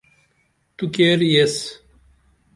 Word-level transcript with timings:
تو 0.75 0.83
کیر 0.95 1.19
یس؟ 1.33 1.55